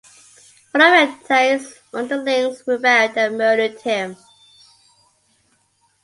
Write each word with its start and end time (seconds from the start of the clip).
One 0.71 0.81
of 0.81 1.09
Atai's 1.11 1.75
underlings 1.93 2.63
rebelled 2.65 3.15
and 3.19 3.37
murdered 3.37 3.79
him. 3.81 4.17